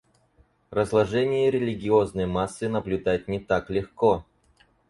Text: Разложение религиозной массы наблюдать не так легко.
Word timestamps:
Разложение 0.71 1.51
религиозной 1.51 2.25
массы 2.25 2.67
наблюдать 2.67 3.27
не 3.27 3.39
так 3.39 3.69
легко. 3.69 4.25